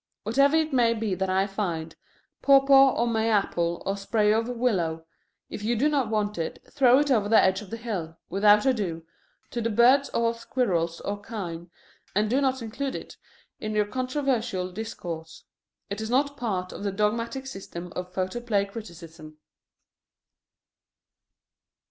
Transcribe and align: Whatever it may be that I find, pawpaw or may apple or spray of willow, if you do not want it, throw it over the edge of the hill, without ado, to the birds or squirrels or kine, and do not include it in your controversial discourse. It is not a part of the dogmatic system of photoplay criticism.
Whatever 0.23 0.55
it 0.57 0.73
may 0.73 0.95
be 0.95 1.13
that 1.13 1.29
I 1.29 1.45
find, 1.45 1.95
pawpaw 2.41 2.95
or 2.95 3.05
may 3.05 3.29
apple 3.29 3.83
or 3.85 3.95
spray 3.95 4.33
of 4.33 4.49
willow, 4.49 5.05
if 5.47 5.63
you 5.63 5.75
do 5.75 5.89
not 5.89 6.09
want 6.09 6.39
it, 6.39 6.57
throw 6.73 6.97
it 6.97 7.11
over 7.11 7.29
the 7.29 7.39
edge 7.39 7.61
of 7.61 7.69
the 7.69 7.77
hill, 7.77 8.17
without 8.27 8.65
ado, 8.65 9.05
to 9.51 9.61
the 9.61 9.69
birds 9.69 10.09
or 10.09 10.33
squirrels 10.33 11.01
or 11.01 11.21
kine, 11.21 11.69
and 12.15 12.31
do 12.31 12.41
not 12.41 12.63
include 12.63 12.95
it 12.95 13.17
in 13.59 13.75
your 13.75 13.85
controversial 13.85 14.71
discourse. 14.71 15.43
It 15.91 16.01
is 16.01 16.09
not 16.09 16.31
a 16.31 16.33
part 16.33 16.71
of 16.73 16.81
the 16.81 16.91
dogmatic 16.91 17.45
system 17.45 17.93
of 17.95 18.11
photoplay 18.11 18.65
criticism. 18.65 19.37